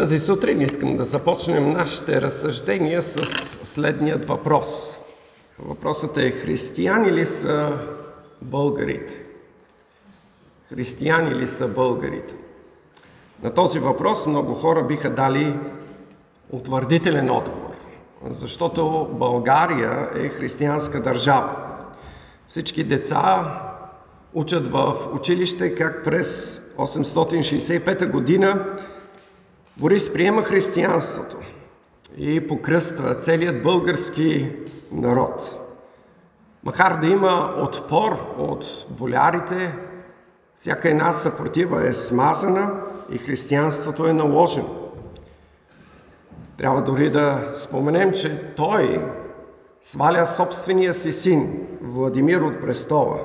Тази 0.00 0.18
сутрин 0.18 0.60
искам 0.60 0.96
да 0.96 1.04
започнем 1.04 1.70
нашите 1.70 2.20
разсъждения 2.20 3.02
с 3.02 3.24
следният 3.64 4.28
въпрос. 4.28 4.98
Въпросът 5.58 6.16
е 6.16 6.30
християни 6.30 7.12
ли 7.12 7.26
са 7.26 7.78
българите? 8.42 9.20
Християни 10.68 11.34
ли 11.34 11.46
са 11.46 11.68
българите? 11.68 12.34
На 13.42 13.54
този 13.54 13.78
въпрос 13.78 14.26
много 14.26 14.54
хора 14.54 14.82
биха 14.82 15.10
дали 15.10 15.58
утвърдителен 16.50 17.30
отговор, 17.30 17.74
защото 18.30 19.08
България 19.12 20.10
е 20.14 20.28
християнска 20.28 21.02
държава. 21.02 21.56
Всички 22.48 22.84
деца 22.84 23.54
учат 24.34 24.68
в 24.68 24.96
училище 25.14 25.74
как 25.74 26.04
през 26.04 26.60
865 26.78 28.10
година 28.10 28.66
Борис 29.80 30.12
приема 30.12 30.42
християнството 30.42 31.36
и 32.16 32.46
покръства 32.46 33.14
целият 33.14 33.62
български 33.62 34.52
народ. 34.92 35.60
Макар 36.64 37.00
да 37.00 37.06
има 37.06 37.54
отпор 37.58 38.34
от 38.38 38.86
болярите, 38.90 39.74
всяка 40.54 40.90
една 40.90 41.12
съпротива 41.12 41.88
е 41.88 41.92
смазана 41.92 42.70
и 43.10 43.18
християнството 43.18 44.06
е 44.06 44.12
наложено. 44.12 44.90
Трябва 46.56 46.82
дори 46.82 47.10
да 47.10 47.50
споменем, 47.54 48.12
че 48.12 48.54
той 48.56 49.04
сваля 49.80 50.26
собствения 50.26 50.94
си 50.94 51.12
син, 51.12 51.66
Владимир 51.82 52.40
от 52.40 52.60
престола, 52.60 53.18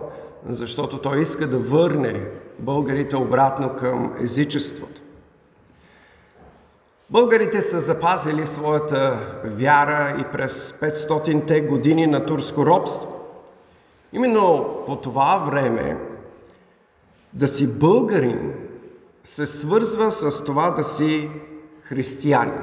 защото 0.50 1.02
той 1.02 1.22
иска 1.22 1.48
да 1.48 1.58
върне 1.58 2.26
българите 2.60 3.16
обратно 3.16 3.76
към 3.80 4.14
езичеството. 4.22 5.02
Българите 7.10 7.62
са 7.62 7.80
запазили 7.80 8.46
своята 8.46 9.20
вяра 9.44 10.18
и 10.22 10.24
през 10.32 10.72
500-те 10.72 11.62
години 11.62 12.08
на 12.08 12.26
турско 12.26 12.66
робство. 12.66 13.22
Именно 14.14 14.66
по 14.86 14.96
това 14.96 15.38
време 15.38 15.98
да 17.34 17.48
си 17.48 17.80
българин 17.80 18.54
се 19.24 19.46
свързва 19.46 20.12
с 20.12 20.44
това 20.44 20.72
да 20.72 20.84
си 20.84 21.30
християнин. 21.82 22.62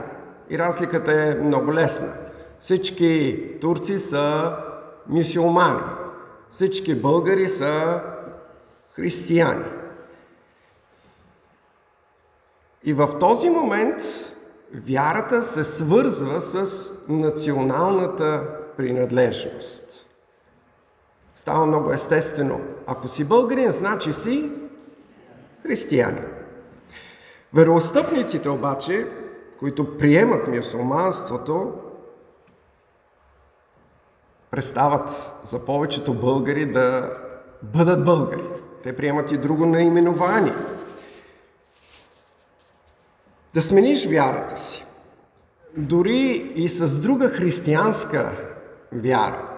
И 0.51 0.59
разликата 0.59 1.13
е 1.13 1.35
много 1.35 1.75
лесна. 1.75 2.13
Всички 2.61 3.43
турци 3.61 3.99
са 3.99 4.57
мюсюлмани. 5.09 5.81
Всички 6.51 6.95
българи 6.95 7.49
са 7.49 8.01
християни. 8.91 9.65
И 12.85 12.93
в 12.93 13.19
този 13.21 13.51
момент 13.51 14.03
вярата 14.75 15.43
се 15.43 15.65
свързва 15.65 16.41
с 16.41 16.93
националната 17.09 18.45
принадлежност. 18.77 20.07
Става 21.35 21.67
много 21.67 21.93
естествено. 21.93 22.61
Ако 22.87 23.09
си 23.09 23.25
българин, 23.25 23.71
значи 23.71 24.13
си 24.13 24.53
християнин. 25.63 26.25
Вероостъпниците 27.55 28.49
обаче, 28.49 29.07
които 29.59 29.99
приемат 29.99 30.49
мюсулманството, 30.49 31.73
престават 34.51 35.33
за 35.43 35.59
повечето 35.59 36.15
българи 36.15 36.67
да 36.67 37.11
бъдат 37.63 38.05
българи. 38.05 38.45
Те 38.83 38.97
приемат 38.97 39.33
и 39.33 39.37
друго 39.37 39.67
наименование– 39.67 40.55
да 43.55 43.63
смениш 43.63 44.07
вярата 44.07 44.57
си, 44.57 44.87
дори 45.77 46.53
и 46.55 46.69
с 46.69 47.01
друга 47.01 47.29
християнска 47.29 48.33
вяра. 48.93 49.49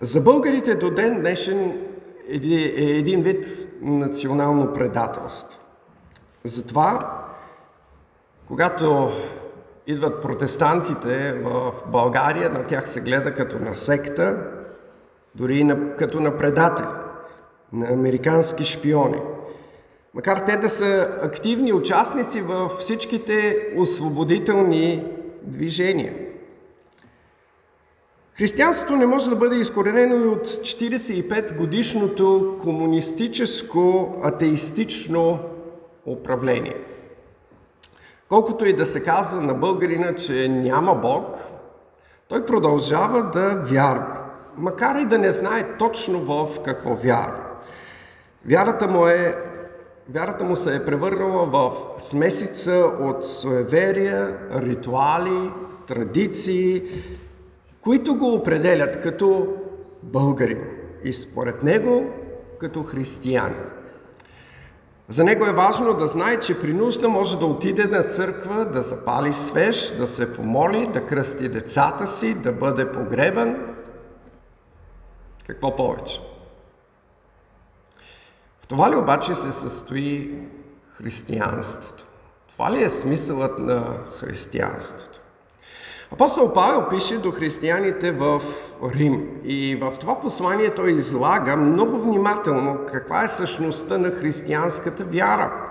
За 0.00 0.20
българите 0.20 0.74
до 0.74 0.90
ден 0.90 1.20
днешен 1.20 1.86
е 2.28 2.36
един 2.76 3.22
вид 3.22 3.46
национално 3.82 4.72
предателство. 4.72 5.60
Затова, 6.44 7.18
когато 8.48 9.10
идват 9.86 10.22
протестантите 10.22 11.32
в 11.32 11.72
България, 11.86 12.50
на 12.50 12.66
тях 12.66 12.88
се 12.88 13.00
гледа 13.00 13.34
като 13.34 13.58
на 13.58 13.76
секта, 13.76 14.36
дори 15.34 15.58
и 15.58 15.64
на, 15.64 15.96
като 15.96 16.20
на 16.20 16.36
предатели, 16.36 16.86
на 17.72 17.86
американски 17.92 18.64
шпиони– 18.64 19.20
макар 20.14 20.38
те 20.38 20.56
да 20.56 20.68
са 20.68 21.18
активни 21.22 21.72
участници 21.72 22.40
във 22.40 22.72
всичките 22.72 23.66
освободителни 23.76 25.04
движения. 25.42 26.14
Християнството 28.34 28.96
не 28.96 29.06
може 29.06 29.30
да 29.30 29.36
бъде 29.36 29.56
изкоренено 29.56 30.16
и 30.16 30.28
от 30.28 30.46
45 30.46 31.56
годишното 31.56 32.58
комунистическо 32.62 34.14
атеистично 34.22 35.38
управление. 36.06 36.76
Колкото 38.28 38.64
и 38.64 38.72
да 38.72 38.86
се 38.86 39.02
казва 39.02 39.40
на 39.40 39.54
българина, 39.54 40.14
че 40.14 40.48
няма 40.48 40.94
Бог, 40.94 41.36
той 42.28 42.46
продължава 42.46 43.22
да 43.22 43.54
вярва, 43.54 44.16
макар 44.56 45.00
и 45.00 45.04
да 45.04 45.18
не 45.18 45.30
знае 45.30 45.76
точно 45.78 46.20
в 46.20 46.62
какво 46.64 46.94
вярва. 46.94 47.44
Вярата 48.46 48.88
му 48.88 49.06
е 49.06 49.36
Вярата 50.14 50.44
му 50.44 50.56
се 50.56 50.76
е 50.76 50.84
превърнала 50.84 51.46
в 51.46 51.72
смесица 51.96 52.72
от 53.00 53.26
суеверия, 53.26 54.38
ритуали, 54.54 55.50
традиции, 55.86 56.82
които 57.80 58.14
го 58.14 58.34
определят 58.34 59.00
като 59.00 59.54
българин 60.02 60.64
и 61.04 61.12
според 61.12 61.62
него 61.62 62.10
като 62.58 62.82
християни. 62.82 63.56
За 65.08 65.24
него 65.24 65.46
е 65.46 65.52
важно 65.52 65.94
да 65.94 66.06
знае, 66.06 66.40
че 66.40 66.60
при 66.60 66.72
нужда 66.72 67.08
може 67.08 67.38
да 67.38 67.46
отиде 67.46 67.84
на 67.84 68.02
църква, 68.02 68.64
да 68.64 68.82
запали 68.82 69.32
свеж, 69.32 69.90
да 69.90 70.06
се 70.06 70.34
помоли, 70.34 70.86
да 70.86 71.06
кръсти 71.06 71.48
децата 71.48 72.06
си, 72.06 72.34
да 72.34 72.52
бъде 72.52 72.92
погребан. 72.92 73.56
Какво 75.46 75.76
повече? 75.76 76.29
Това 78.70 78.90
ли 78.90 78.96
обаче 78.96 79.34
се 79.34 79.52
състои 79.52 80.30
християнството? 80.88 82.06
Това 82.52 82.72
ли 82.72 82.82
е 82.84 82.88
смисълът 82.88 83.58
на 83.58 83.84
християнството? 84.20 85.20
Апостол 86.12 86.52
Павел 86.52 86.88
пише 86.88 87.18
до 87.18 87.30
християните 87.30 88.12
в 88.12 88.42
Рим 88.94 89.40
и 89.44 89.76
в 89.80 89.92
това 90.00 90.20
послание 90.20 90.74
той 90.74 90.90
излага 90.92 91.56
много 91.56 91.98
внимателно 91.98 92.78
каква 92.86 93.24
е 93.24 93.28
същността 93.28 93.98
на 93.98 94.10
християнската 94.10 95.04
вяра. 95.04 95.66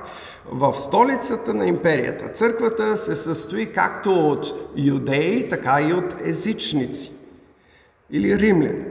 В 0.51 0.73
столицата 0.73 1.53
на 1.53 1.65
империята 1.65 2.29
църквата 2.29 2.97
се 2.97 3.15
състои 3.15 3.73
както 3.73 4.11
от 4.11 4.71
юдеи, 4.75 5.47
така 5.47 5.81
и 5.81 5.93
от 5.93 6.15
езичници 6.25 7.11
или 8.11 8.39
римляни. 8.39 8.85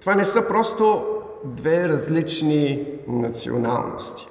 Това 0.00 0.14
не 0.14 0.24
са 0.24 0.48
просто 0.48 1.04
две 1.44 1.88
различни 1.88 2.86
националности. 3.08 4.28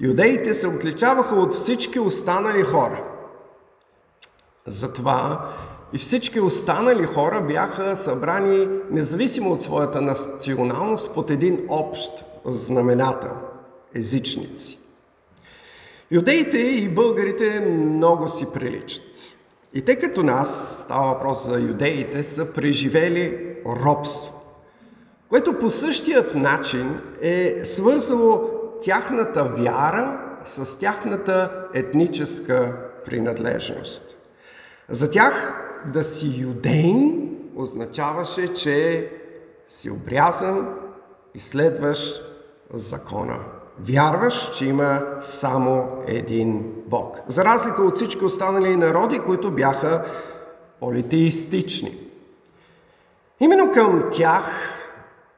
Юдеите 0.00 0.54
се 0.54 0.68
отличаваха 0.68 1.34
от 1.34 1.54
всички 1.54 1.98
останали 1.98 2.62
хора. 2.62 3.04
Затова 4.66 5.48
и 5.92 5.98
всички 5.98 6.40
останали 6.40 7.04
хора 7.04 7.40
бяха 7.40 7.96
събрани, 7.96 8.68
независимо 8.90 9.52
от 9.52 9.62
своята 9.62 10.00
националност, 10.00 11.14
под 11.14 11.30
един 11.30 11.66
общ 11.68 12.24
знаменател– 12.44 13.32
езичници. 13.94 14.78
Юдеите 16.10 16.58
и 16.58 16.88
българите 16.88 17.60
много 17.60 18.28
си 18.28 18.46
приличат. 18.54 19.36
И 19.74 19.82
те 19.82 19.96
като 19.96 20.22
нас, 20.22 20.78
става 20.82 21.12
въпрос 21.12 21.46
за 21.46 21.60
юдеите, 21.60 22.22
са 22.22 22.52
преживели 22.52 23.54
робство 23.66 24.37
което 25.28 25.58
по 25.58 25.70
същият 25.70 26.34
начин 26.34 27.00
е 27.20 27.60
свързало 27.64 28.50
тяхната 28.82 29.44
вяра 29.44 30.20
с 30.42 30.78
тяхната 30.78 31.66
етническа 31.74 32.76
принадлежност. 33.04 34.16
За 34.88 35.10
тях 35.10 35.64
да 35.92 36.04
си 36.04 36.40
юдейн 36.40 37.30
означаваше, 37.56 38.48
че 38.48 39.10
си 39.68 39.90
обрязан 39.90 40.74
и 41.34 41.40
следваш 41.40 42.20
закона. 42.72 43.38
Вярваш, 43.80 44.50
че 44.56 44.66
има 44.66 45.02
само 45.20 45.88
един 46.06 46.72
Бог. 46.86 47.20
За 47.26 47.44
разлика 47.44 47.82
от 47.82 47.96
всички 47.96 48.24
останали 48.24 48.76
народи, 48.76 49.18
които 49.18 49.50
бяха 49.50 50.04
политеистични. 50.80 51.98
Именно 53.40 53.72
към 53.72 54.04
тях 54.12 54.74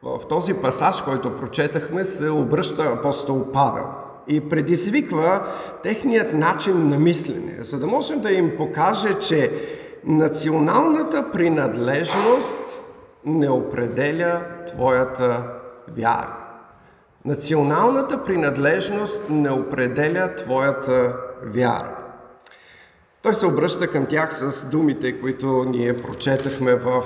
в 0.02 0.20
този 0.28 0.54
пасаж, 0.54 1.02
който 1.02 1.36
прочетахме, 1.36 2.04
се 2.04 2.30
обръща 2.30 2.82
апостол 2.82 3.52
Павел. 3.52 3.86
и 4.28 4.48
предизвиква 4.48 5.46
техният 5.82 6.32
начин 6.32 6.88
на 6.88 6.98
мислене, 6.98 7.62
за 7.62 7.78
да 7.78 7.86
можем 7.86 8.20
да 8.20 8.32
им 8.32 8.56
покаже, 8.56 9.18
че 9.18 9.52
националната 10.04 11.30
принадлежност 11.32 12.84
не 13.24 13.50
определя 13.50 14.40
твоята 14.66 15.42
вяра. 15.96 16.36
Националната 17.24 18.24
принадлежност 18.24 19.30
не 19.30 19.50
определя 19.50 20.34
твоята 20.34 21.16
вяра. 21.42 21.96
Той 23.22 23.34
се 23.34 23.46
обръща 23.46 23.86
към 23.88 24.06
тях 24.06 24.32
с 24.32 24.66
думите, 24.70 25.20
които 25.20 25.64
ние 25.64 25.96
прочетахме 25.96 26.74
в 26.74 27.04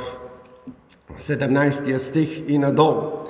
sedemnajst 1.16 1.88
je 1.88 1.98
stih 1.98 2.42
i 2.50 2.58
na 2.58 2.70
dol. 2.70 3.23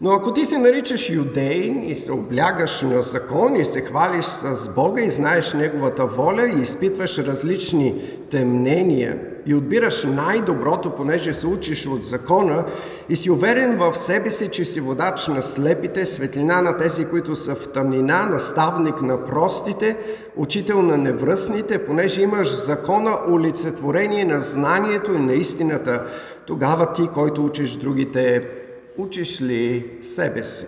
Но 0.00 0.12
ако 0.12 0.32
ти 0.32 0.44
се 0.44 0.58
наричаш 0.58 1.10
юдейн 1.10 1.88
и 1.88 1.94
се 1.94 2.12
облягаш 2.12 2.82
на 2.82 3.02
закон 3.02 3.56
и 3.56 3.64
се 3.64 3.80
хвалиш 3.80 4.24
с 4.24 4.68
Бога 4.68 5.02
и 5.02 5.10
знаеш 5.10 5.54
Неговата 5.54 6.06
воля 6.06 6.48
и 6.48 6.60
изпитваш 6.60 7.18
различни 7.18 8.02
темнения 8.30 9.18
и 9.46 9.54
отбираш 9.54 10.04
най-доброто, 10.04 10.90
понеже 10.90 11.32
се 11.32 11.46
учиш 11.46 11.86
от 11.86 12.04
закона 12.04 12.64
и 13.08 13.16
си 13.16 13.30
уверен 13.30 13.76
в 13.76 13.94
себе 13.96 14.30
си, 14.30 14.48
че 14.48 14.64
си 14.64 14.80
водач 14.80 15.28
на 15.28 15.42
слепите, 15.42 16.06
светлина 16.06 16.62
на 16.62 16.76
тези, 16.76 17.04
които 17.04 17.36
са 17.36 17.54
в 17.54 17.68
тъмнина, 17.68 18.26
наставник 18.26 19.02
на 19.02 19.24
простите, 19.24 19.96
учител 20.36 20.82
на 20.82 20.96
невръстните, 20.96 21.86
понеже 21.86 22.22
имаш 22.22 22.48
в 22.48 22.64
закона 22.64 23.18
олицетворение 23.30 24.24
на 24.24 24.40
знанието 24.40 25.12
и 25.12 25.18
на 25.18 25.32
истината, 25.32 26.06
тогава 26.46 26.92
ти, 26.92 27.08
който 27.14 27.44
учиш 27.44 27.76
другите, 27.76 28.50
учиш 28.98 29.40
ли 29.40 29.96
себе 30.00 30.42
си? 30.42 30.66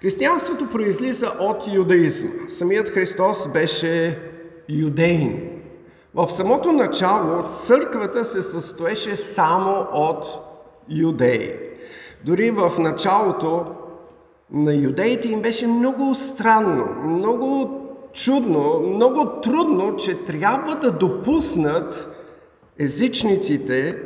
Християнството 0.00 0.70
произлиза 0.70 1.32
от 1.40 1.74
юдаизма. 1.74 2.30
Самият 2.48 2.88
Христос 2.88 3.52
беше 3.52 4.18
юдеин. 4.68 5.50
В 6.14 6.30
самото 6.30 6.72
начало 6.72 7.48
църквата 7.48 8.24
се 8.24 8.42
състоеше 8.42 9.16
само 9.16 9.86
от 9.92 10.24
юдеи. 10.88 11.52
Дори 12.24 12.50
в 12.50 12.72
началото 12.78 13.66
на 14.50 14.74
юдеите 14.74 15.28
им 15.28 15.42
беше 15.42 15.66
много 15.66 16.14
странно, 16.14 16.86
много 17.04 17.80
чудно, 18.12 18.80
много 18.80 19.40
трудно, 19.42 19.96
че 19.96 20.24
трябва 20.24 20.74
да 20.74 20.92
допуснат 20.92 22.08
езичниците 22.78 23.98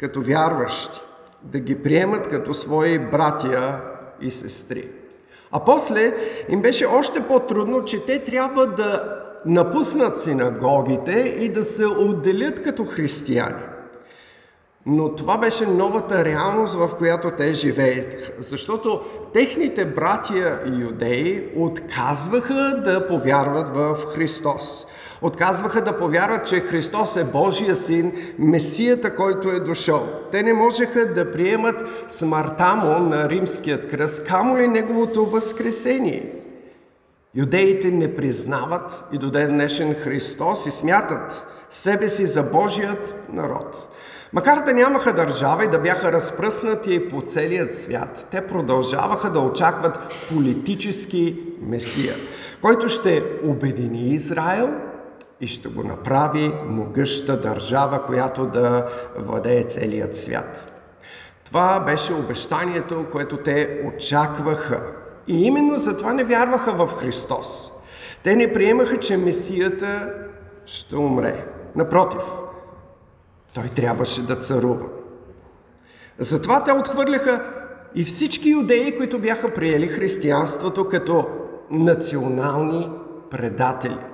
като 0.00 0.22
вярващи 0.22 1.03
да 1.44 1.58
ги 1.58 1.82
приемат 1.82 2.28
като 2.28 2.54
свои 2.54 2.98
братя 2.98 3.80
и 4.20 4.30
сестри. 4.30 4.88
А 5.52 5.64
после 5.64 6.14
им 6.48 6.62
беше 6.62 6.86
още 6.86 7.20
по-трудно, 7.20 7.84
че 7.84 8.04
те 8.04 8.18
трябва 8.18 8.66
да 8.66 9.20
напуснат 9.46 10.20
синагогите 10.20 11.34
и 11.38 11.48
да 11.48 11.62
се 11.62 11.86
отделят 11.86 12.62
като 12.62 12.84
християни. 12.84 13.62
Но 14.86 15.14
това 15.14 15.38
беше 15.38 15.66
новата 15.66 16.24
реалност, 16.24 16.74
в 16.74 16.90
която 16.98 17.30
те 17.30 17.54
живееха. 17.54 18.32
Защото 18.38 19.00
техните 19.32 19.86
братия 19.86 20.60
юдеи 20.80 21.48
отказваха 21.56 22.82
да 22.84 23.08
повярват 23.08 23.68
в 23.68 23.96
Христос. 24.14 24.86
Отказваха 25.24 25.80
да 25.80 25.98
повярват, 25.98 26.46
че 26.46 26.60
Христос 26.60 27.16
е 27.16 27.24
Божия 27.24 27.76
син, 27.76 28.12
Месията, 28.38 29.14
който 29.14 29.48
е 29.48 29.60
дошъл. 29.60 30.06
Те 30.32 30.42
не 30.42 30.52
можеха 30.52 31.12
да 31.12 31.32
приемат 31.32 32.04
смъртта 32.08 32.76
му 32.76 32.98
на 32.98 33.28
римският 33.28 33.90
кръст, 33.90 34.24
камо 34.24 34.58
ли 34.58 34.68
неговото 34.68 35.26
възкресение. 35.26 36.32
Юдеите 37.34 37.90
не 37.90 38.16
признават 38.16 39.04
и 39.12 39.18
до 39.18 39.30
ден 39.30 39.50
днешен 39.50 39.94
Христос 39.94 40.66
и 40.66 40.70
смятат 40.70 41.46
себе 41.70 42.08
си 42.08 42.26
за 42.26 42.42
Божият 42.42 43.14
народ. 43.32 43.88
Макар 44.32 44.64
да 44.64 44.74
нямаха 44.74 45.12
държава 45.12 45.64
и 45.64 45.68
да 45.68 45.78
бяха 45.78 46.12
разпръснати 46.12 47.08
по 47.08 47.22
целият 47.22 47.74
свят, 47.74 48.26
те 48.30 48.46
продължаваха 48.46 49.30
да 49.30 49.40
очакват 49.40 49.98
политически 50.28 51.36
месия, 51.62 52.14
който 52.62 52.88
ще 52.88 53.24
обедини 53.44 54.08
Израел 54.08 54.70
и 55.44 55.46
ще 55.46 55.68
го 55.68 55.82
направи 55.82 56.52
могъща 56.66 57.40
държава, 57.40 58.06
която 58.06 58.46
да 58.46 58.86
владее 59.16 59.64
целият 59.64 60.16
свят. 60.16 60.72
Това 61.44 61.80
беше 61.80 62.12
обещанието, 62.12 63.06
което 63.12 63.36
те 63.36 63.80
очакваха. 63.86 64.82
И 65.26 65.44
именно 65.44 65.76
затова 65.76 66.12
не 66.12 66.24
вярваха 66.24 66.72
в 66.72 66.94
Христос. 66.94 67.72
Те 68.22 68.36
не 68.36 68.52
приемаха, 68.52 68.96
че 68.96 69.16
Месията 69.16 70.12
ще 70.66 70.96
умре. 70.96 71.46
Напротив, 71.76 72.22
той 73.54 73.64
трябваше 73.64 74.26
да 74.26 74.36
царува. 74.36 74.88
Затова 76.18 76.64
те 76.64 76.72
отхвърляха 76.72 77.44
и 77.94 78.04
всички 78.04 78.50
юдеи, 78.50 78.96
които 78.96 79.18
бяха 79.18 79.54
приели 79.54 79.88
християнството 79.88 80.88
като 80.88 81.26
национални 81.70 82.90
предатели. 83.30 84.13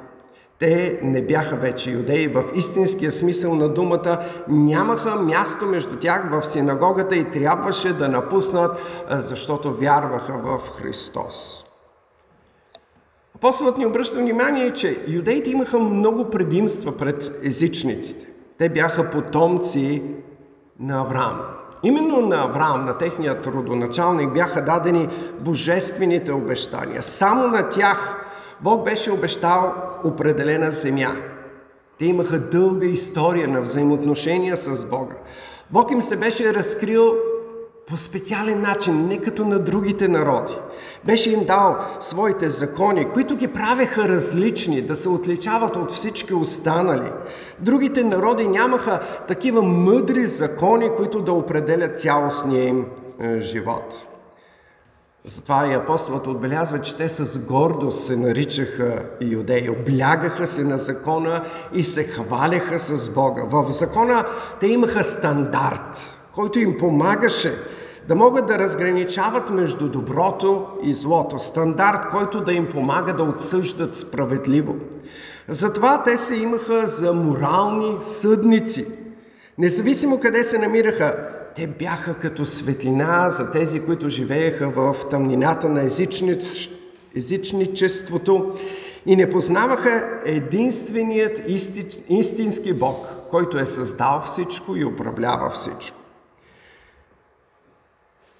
Те 0.60 1.00
не 1.02 1.22
бяха 1.22 1.56
вече 1.56 1.90
юдеи 1.90 2.28
в 2.28 2.44
истинския 2.54 3.10
смисъл 3.10 3.54
на 3.54 3.68
думата, 3.68 4.18
нямаха 4.48 5.16
място 5.16 5.66
между 5.66 5.96
тях 5.96 6.30
в 6.30 6.46
синагогата 6.46 7.16
и 7.16 7.30
трябваше 7.30 7.92
да 7.92 8.08
напуснат, 8.08 8.78
защото 9.08 9.74
вярваха 9.74 10.32
в 10.32 10.60
Христос. 10.78 11.64
Апостолът 13.36 13.78
ни 13.78 13.86
обръща 13.86 14.18
внимание, 14.18 14.72
че 14.72 15.04
юдеите 15.08 15.50
имаха 15.50 15.78
много 15.78 16.30
предимства 16.30 16.96
пред 16.96 17.40
езичниците. 17.44 18.26
Те 18.58 18.68
бяха 18.68 19.10
потомци 19.10 20.02
на 20.80 21.00
Авраам. 21.00 21.40
Именно 21.82 22.20
на 22.20 22.44
Авраам, 22.44 22.84
на 22.84 22.98
техният 22.98 23.46
родоначалник, 23.46 24.32
бяха 24.32 24.64
дадени 24.64 25.08
божествените 25.40 26.32
обещания. 26.32 27.02
Само 27.02 27.46
на 27.46 27.68
тях 27.68 28.26
Бог 28.62 28.84
беше 28.84 29.12
обещал 29.12 29.74
определена 30.04 30.70
земя. 30.70 31.16
Те 31.98 32.04
имаха 32.06 32.38
дълга 32.38 32.86
история 32.86 33.48
на 33.48 33.60
взаимоотношения 33.60 34.56
с 34.56 34.86
Бога. 34.86 35.14
Бог 35.70 35.90
им 35.90 36.02
се 36.02 36.16
беше 36.16 36.54
разкрил 36.54 37.14
по 37.86 37.96
специален 37.96 38.60
начин, 38.60 39.06
не 39.06 39.18
като 39.18 39.44
на 39.44 39.58
другите 39.58 40.08
народи. 40.08 40.52
Беше 41.04 41.30
им 41.30 41.44
дал 41.44 41.76
своите 42.00 42.48
закони, 42.48 43.04
които 43.04 43.36
ги 43.36 43.48
правеха 43.48 44.08
различни, 44.08 44.82
да 44.82 44.96
се 44.96 45.08
отличават 45.08 45.76
от 45.76 45.92
всички 45.92 46.34
останали. 46.34 47.12
Другите 47.58 48.04
народи 48.04 48.48
нямаха 48.48 49.00
такива 49.28 49.62
мъдри 49.62 50.26
закони, 50.26 50.90
които 50.96 51.22
да 51.22 51.32
определят 51.32 52.00
цялостния 52.00 52.68
им 52.68 52.86
е, 53.20 53.40
живот. 53.40 54.09
Затова 55.26 55.66
и 55.66 55.74
апостолът 55.74 56.26
отбелязва, 56.26 56.80
че 56.80 56.96
те 56.96 57.08
с 57.08 57.38
гордост 57.38 58.00
се 58.00 58.16
наричаха 58.16 59.02
иудеи, 59.20 59.70
облягаха 59.70 60.46
се 60.46 60.64
на 60.64 60.78
закона 60.78 61.44
и 61.74 61.84
се 61.84 62.04
хваляха 62.04 62.78
с 62.78 63.10
Бога. 63.10 63.42
В 63.50 63.70
закона 63.70 64.24
те 64.60 64.66
имаха 64.66 65.04
стандарт, 65.04 66.20
който 66.34 66.58
им 66.58 66.78
помагаше 66.78 67.54
да 68.08 68.14
могат 68.14 68.46
да 68.46 68.58
разграничават 68.58 69.50
между 69.50 69.88
доброто 69.88 70.66
и 70.82 70.92
злото. 70.92 71.38
Стандарт, 71.38 72.10
който 72.10 72.40
да 72.40 72.52
им 72.52 72.66
помага 72.66 73.12
да 73.12 73.22
отсъждат 73.22 73.94
справедливо. 73.94 74.76
Затова 75.48 76.02
те 76.02 76.16
се 76.16 76.36
имаха 76.36 76.86
за 76.86 77.12
морални 77.12 77.98
съдници. 78.00 78.86
Независимо 79.58 80.20
къде 80.20 80.42
се 80.42 80.58
намираха, 80.58 81.28
те 81.56 81.66
бяха 81.66 82.14
като 82.14 82.44
светлина 82.44 83.30
за 83.30 83.50
тези, 83.50 83.80
които 83.80 84.08
живееха 84.08 84.70
в 84.70 84.96
тъмнината 85.10 85.68
на 85.68 85.82
езичничеството 87.14 88.58
и 89.06 89.16
не 89.16 89.30
познаваха 89.30 90.22
единственият 90.24 91.42
исти... 91.46 92.02
истински 92.08 92.72
Бог, 92.72 93.06
който 93.30 93.58
е 93.58 93.66
създал 93.66 94.22
всичко 94.26 94.76
и 94.76 94.84
управлява 94.84 95.50
всичко. 95.50 95.96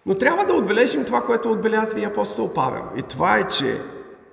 Но 0.07 0.14
трябва 0.14 0.45
да 0.45 0.55
отбележим 0.55 1.05
това, 1.05 1.23
което 1.23 1.50
отбелязва 1.50 2.00
и 2.00 2.05
апостол 2.05 2.52
Павел. 2.52 2.85
И 2.97 3.02
това 3.02 3.38
е, 3.38 3.49
че 3.49 3.81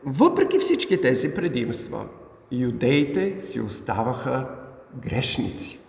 въпреки 0.05 0.59
всички 0.59 1.01
тези 1.01 1.33
предимства, 1.33 2.05
юдеите 2.51 3.37
си 3.37 3.61
оставаха 3.61 4.49
грешници. 4.95 5.79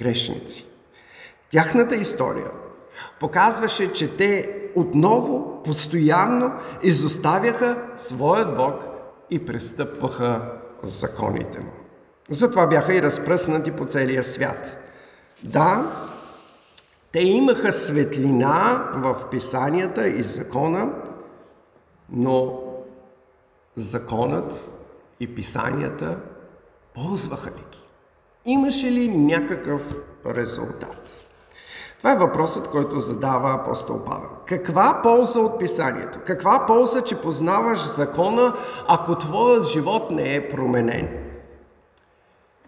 Грешници. 0.00 0.69
Тяхната 1.50 1.96
история 1.96 2.50
показваше, 3.20 3.92
че 3.92 4.16
те 4.16 4.56
отново, 4.74 5.62
постоянно 5.62 6.52
изоставяха 6.82 7.82
своят 7.96 8.56
Бог 8.56 8.74
и 9.30 9.46
престъпваха 9.46 10.52
законите 10.82 11.60
му. 11.60 11.70
Затова 12.30 12.66
бяха 12.66 12.94
и 12.94 13.02
разпръснати 13.02 13.72
по 13.72 13.86
целия 13.86 14.24
свят. 14.24 14.76
Да, 15.42 15.92
те 17.12 17.18
имаха 17.18 17.72
светлина 17.72 18.90
в 18.94 19.30
писанията 19.30 20.08
и 20.08 20.22
закона, 20.22 20.90
Но 22.12 22.62
законът 23.76 24.70
и 25.20 25.34
писанията 25.34 26.18
ползваха 26.94 27.50
ли 27.50 27.64
ги? 27.72 27.88
Имаше 28.44 28.90
ли 28.90 29.08
някакъв 29.08 29.94
резултат? 30.26 31.29
Това 32.00 32.12
е 32.12 32.16
въпросът, 32.16 32.68
който 32.68 33.00
задава 33.00 33.54
апостол 33.54 33.98
Павел. 34.06 34.30
Каква 34.46 35.00
полза 35.02 35.38
от 35.38 35.58
писанието? 35.58 36.18
Каква 36.26 36.64
полза, 36.66 37.00
че 37.00 37.20
познаваш 37.20 37.86
закона, 37.86 38.54
ако 38.88 39.14
твоят 39.14 39.66
живот 39.66 40.10
не 40.10 40.34
е 40.34 40.48
променен? 40.48 41.08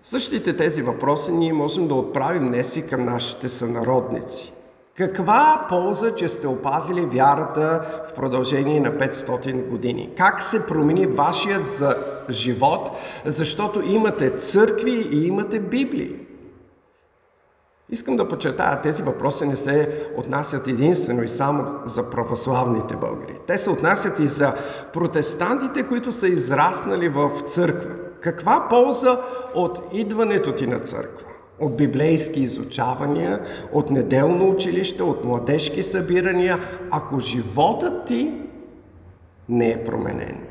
Същите 0.02 0.56
тези 0.56 0.82
въпроси 0.82 1.32
ние 1.32 1.52
можем 1.52 1.88
да 1.88 1.94
отправим 1.94 2.48
днес 2.48 2.76
и 2.76 2.86
към 2.86 3.04
нашите 3.04 3.48
сънародници. 3.48 4.52
Каква 4.96 5.66
полза, 5.68 6.14
че 6.14 6.28
сте 6.28 6.46
опазили 6.46 7.06
вярата 7.06 7.84
в 8.10 8.14
продължение 8.14 8.80
на 8.80 8.92
500 8.92 9.68
години? 9.68 10.10
Как 10.16 10.42
се 10.42 10.66
промени 10.66 11.06
вашият 11.06 11.66
за 11.66 11.96
живот, 12.30 12.90
защото 13.24 13.82
имате 13.82 14.30
църкви 14.30 15.08
и 15.12 15.26
имате 15.26 15.60
Библии? 15.60 16.21
Искам 17.92 18.16
да 18.16 18.28
подчертая, 18.28 18.80
тези 18.80 19.02
въпроси 19.02 19.46
не 19.46 19.56
се 19.56 20.04
отнасят 20.16 20.68
единствено 20.68 21.22
и 21.22 21.28
само 21.28 21.80
за 21.84 22.10
православните 22.10 22.96
българи. 22.96 23.38
Те 23.46 23.58
се 23.58 23.70
отнасят 23.70 24.18
и 24.18 24.26
за 24.26 24.54
протестантите, 24.92 25.82
които 25.82 26.12
са 26.12 26.28
израснали 26.28 27.08
в 27.08 27.30
църква. 27.46 27.94
Каква 28.20 28.66
полза 28.70 29.20
от 29.54 29.82
идването 29.92 30.52
ти 30.52 30.66
на 30.66 30.78
църква? 30.78 31.26
От 31.60 31.76
библейски 31.76 32.40
изучавания, 32.40 33.40
от 33.72 33.90
неделно 33.90 34.48
училище, 34.48 35.02
от 35.02 35.24
младежки 35.24 35.82
събирания, 35.82 36.58
ако 36.90 37.20
животът 37.20 38.04
ти 38.06 38.32
не 39.48 39.70
е 39.70 39.84
променен. 39.84 40.46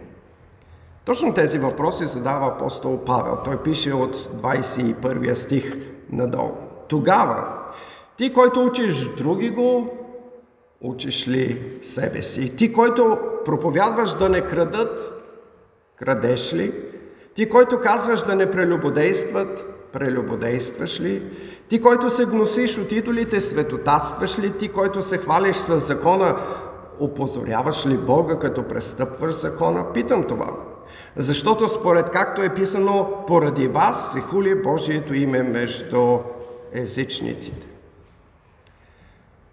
Точно 1.05 1.33
тези 1.33 1.59
въпроси 1.59 2.05
задава 2.05 2.47
апостол 2.47 2.99
Павел. 3.05 3.37
Той 3.45 3.63
пише 3.63 3.93
от 3.93 4.15
21 4.15 5.33
стих 5.33 5.77
надолу. 6.11 6.70
Тогава, 6.91 7.47
ти, 8.17 8.33
който 8.33 8.65
учиш 8.65 9.07
други 9.17 9.49
го, 9.49 9.97
учиш 10.81 11.27
ли 11.27 11.77
себе 11.81 12.21
си? 12.21 12.55
Ти, 12.55 12.73
който 12.73 13.17
проповядваш 13.45 14.13
да 14.13 14.29
не 14.29 14.45
крадат, 14.45 15.13
крадеш 15.95 16.53
ли? 16.53 16.73
Ти, 17.33 17.49
който 17.49 17.81
казваш 17.81 18.23
да 18.23 18.35
не 18.35 18.51
прелюбодействат, 18.51 19.65
прелюбодействаш 19.93 21.01
ли? 21.01 21.23
Ти, 21.67 21.81
който 21.81 22.09
се 22.09 22.25
гносиш 22.25 22.77
от 22.77 22.91
идолите, 22.91 23.41
светотатстваш 23.41 24.39
ли? 24.39 24.51
Ти, 24.51 24.69
който 24.69 25.01
се 25.01 25.17
хвалиш 25.17 25.55
с 25.55 25.79
закона, 25.79 26.35
опозоряваш 26.99 27.85
ли 27.85 27.97
Бога, 27.97 28.39
като 28.39 28.63
престъпваш 28.63 29.33
закона? 29.33 29.93
Питам 29.93 30.23
това. 30.23 30.47
Защото 31.17 31.67
според 31.67 32.09
както 32.09 32.41
е 32.41 32.53
писано, 32.53 33.23
поради 33.27 33.67
вас 33.67 34.11
се 34.11 34.21
хули 34.21 34.61
Божието 34.61 35.13
име 35.13 35.43
между 35.43 36.19
езичниците. 36.73 37.67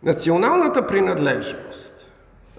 Националната 0.02 0.86
принадлежност, 0.86 2.10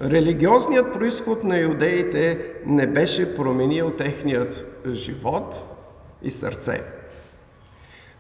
религиозният 0.02 0.94
происход 0.94 1.44
на 1.44 1.60
юдеите 1.60 2.54
не 2.66 2.88
беше 2.88 3.36
променил 3.36 3.92
техният 3.92 4.82
живот 4.92 5.68
и 6.22 6.32
сърце. 6.32 6.84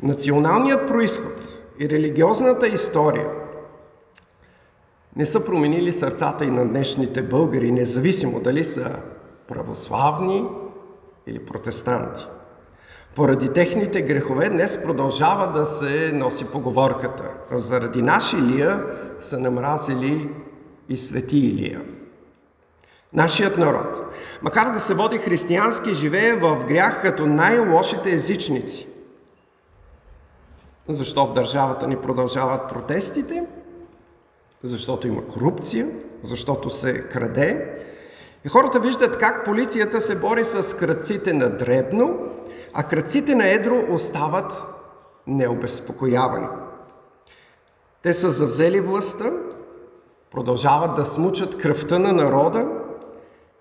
Националният 0.03 0.87
происход 0.87 1.59
и 1.79 1.89
религиозната 1.89 2.67
история 2.67 3.29
не 5.15 5.25
са 5.25 5.45
променили 5.45 5.91
сърцата 5.91 6.45
и 6.45 6.51
на 6.51 6.67
днешните 6.67 7.23
българи, 7.23 7.71
независимо 7.71 8.39
дали 8.39 8.63
са 8.63 8.99
православни 9.47 10.45
или 11.27 11.45
протестанти. 11.45 12.27
Поради 13.19 13.49
техните 13.49 14.01
грехове 14.01 14.49
днес 14.49 14.83
продължава 14.83 15.51
да 15.51 15.65
се 15.65 16.11
носи 16.13 16.45
поговорката. 16.45 17.31
Заради 17.51 18.01
наши 18.01 18.37
Илия 18.37 18.83
са 19.19 19.39
намразили 19.39 20.29
и 20.89 20.97
свети 20.97 21.37
Илия. 21.37 21.81
Нашият 23.13 23.57
народ, 23.57 24.13
макар 24.41 24.71
да 24.71 24.79
се 24.79 24.93
води 24.93 25.17
християнски, 25.17 25.93
живее 25.93 26.33
в 26.33 26.65
грях 26.67 27.01
като 27.01 27.25
най-лошите 27.25 28.11
езичници. 28.11 28.87
Защо 30.87 31.25
в 31.25 31.33
държавата 31.33 31.87
ни 31.87 31.95
продължават 31.95 32.69
протестите? 32.69 33.43
Защото 34.63 35.07
има 35.07 35.27
корупция, 35.27 35.87
защото 36.23 36.69
се 36.69 37.01
краде. 37.01 37.79
И 38.45 38.49
хората 38.49 38.79
виждат 38.79 39.17
как 39.17 39.45
полицията 39.45 40.01
се 40.01 40.15
бори 40.15 40.43
с 40.43 40.77
кръците 40.77 41.33
на 41.33 41.49
дребно, 41.49 42.28
а 42.73 42.83
кръците 42.83 43.35
на 43.35 43.49
Едро 43.49 43.93
остават 43.93 44.67
необезпокоявани. 45.27 46.47
Те 48.01 48.13
са 48.13 48.31
завзели 48.31 48.79
властта, 48.79 49.31
продължават 50.31 50.95
да 50.95 51.05
смучат 51.05 51.57
кръвта 51.57 51.99
на 51.99 52.13
народа, 52.13 52.67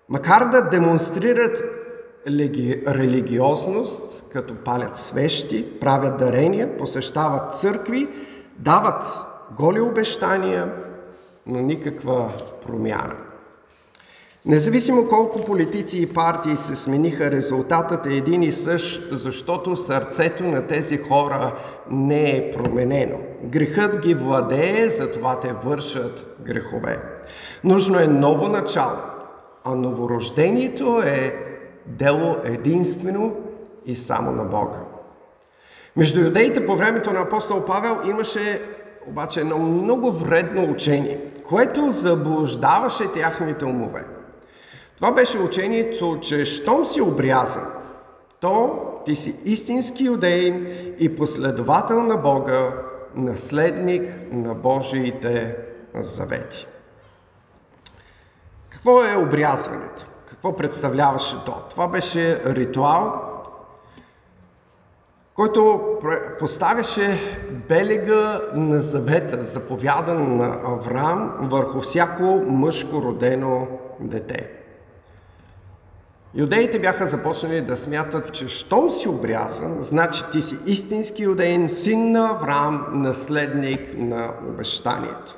макар 0.09 0.49
да 0.49 0.61
демонстрират 0.61 1.63
религиозност, 2.87 4.25
като 4.31 4.55
палят 4.55 4.97
свещи, 4.97 5.79
правят 5.79 6.17
дарения, 6.17 6.77
посещават 6.77 7.55
църкви, 7.55 8.09
дават 8.57 9.03
голи 9.57 9.81
обещания, 9.81 10.73
но 11.45 11.59
никаква 11.59 12.31
промяна. 12.65 13.15
Независимо 14.45 15.07
колко 15.07 15.45
политици 15.45 16.01
и 16.01 16.13
партии 16.13 16.55
се 16.55 16.75
смениха, 16.75 17.31
резултатът 17.31 18.05
е 18.05 18.13
един 18.13 18.43
и 18.43 18.51
същ, 18.51 19.07
защото 19.11 19.75
сърцето 19.75 20.43
на 20.43 20.67
тези 20.67 20.97
хора 20.97 21.53
не 21.91 22.37
е 22.37 22.51
променено. 22.51 23.17
Грехът 23.43 23.99
ги 23.99 24.13
владее, 24.13 24.89
затова 24.89 25.39
те 25.39 25.53
вършат 25.53 26.37
грехове. 26.41 26.99
Нужно 27.63 27.99
е 27.99 28.07
ново 28.07 28.47
начало, 28.47 28.97
а 29.63 29.75
новорождението 29.75 31.01
е 31.05 31.35
дело 31.85 32.35
единствено 32.43 33.35
и 33.85 33.95
само 33.95 34.31
на 34.31 34.43
Бога. 34.43 34.79
Между 35.95 36.21
юдеите 36.21 36.65
по 36.65 36.75
времето 36.75 37.13
на 37.13 37.19
апостол 37.19 37.65
Павел 37.65 37.97
имаше 38.09 38.61
обаче 39.07 39.39
едно 39.39 39.57
много 39.57 40.11
вредно 40.11 40.71
учение, 40.71 41.21
което 41.49 41.89
заблуждаваше 41.89 43.11
тяхните 43.11 43.65
умове. 43.65 44.05
Това 44.99 45.11
беше 45.11 45.39
учението, 45.39 46.19
че 46.21 46.45
щом 46.45 46.85
си 46.85 47.01
обрязан, 47.01 47.67
то 48.39 48.81
ти 49.05 49.15
си 49.15 49.35
истински 49.45 50.03
юдеин 50.03 50.67
и 50.99 51.15
последовател 51.15 52.03
на 52.03 52.17
Бога, 52.17 52.73
наследник 53.15 54.13
на 54.31 54.53
Божиите 54.55 55.57
завети. 55.95 56.67
Какво 58.69 59.03
е 59.03 59.17
обрязването? 59.17 60.07
Какво 60.25 60.55
представляваше 60.55 61.35
то? 61.45 61.63
Това 61.69 61.87
беше 61.87 62.41
ритуал, 62.45 63.21
който 65.35 65.81
поставяше 66.39 67.19
белега 67.69 68.41
на 68.53 68.81
завета, 68.81 69.43
заповядан 69.43 70.37
на 70.37 70.57
Авраам, 70.63 71.37
върху 71.41 71.81
всяко 71.81 72.23
мъжко 72.47 73.01
родено 73.01 73.67
дете. 73.99 74.58
Юдеите 76.35 76.79
бяха 76.79 77.07
започнали 77.07 77.61
да 77.61 77.77
смятат, 77.77 78.33
че 78.33 78.47
щом 78.47 78.89
си 78.89 79.09
обрязан, 79.09 79.75
значи 79.79 80.23
ти 80.31 80.41
си 80.41 80.57
истински 80.65 81.23
юдеин, 81.23 81.69
син 81.69 82.11
на 82.11 82.29
Авраам, 82.29 82.85
наследник 82.93 83.97
на 83.97 84.33
обещанието. 84.49 85.37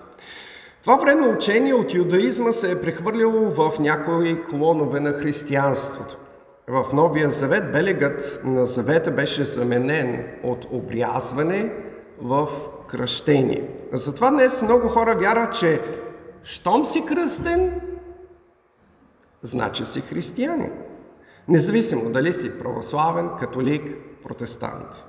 Това 0.81 0.95
вредно 0.95 1.31
учение 1.31 1.73
от 1.73 1.93
юдаизма 1.93 2.51
се 2.51 2.71
е 2.71 2.81
прехвърлило 2.81 3.51
в 3.51 3.79
някои 3.79 4.43
клонове 4.43 4.99
на 4.99 5.11
християнството. 5.13 6.17
В 6.67 6.85
Новия 6.93 7.29
завет 7.29 7.71
белегът 7.71 8.41
на 8.43 8.65
завета 8.65 9.11
беше 9.11 9.45
заменен 9.45 10.23
от 10.43 10.67
обрязване 10.71 11.71
в 12.21 12.47
кръщение. 12.87 13.69
Затова 13.91 14.31
днес 14.31 14.61
много 14.61 14.87
хора 14.87 15.15
вярват, 15.15 15.53
че 15.53 15.81
щом 16.43 16.85
си 16.85 17.05
кръстен, 17.05 17.81
значи 19.41 19.85
си 19.85 20.01
християнин. 20.01 20.71
Независимо 21.47 22.09
дали 22.09 22.33
си 22.33 22.59
православен, 22.59 23.29
католик, 23.39 23.97
протестант. 24.23 25.05